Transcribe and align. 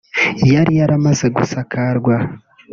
yari 0.51 0.71
yaramaze 0.79 1.25
gusakarwa 1.37 2.15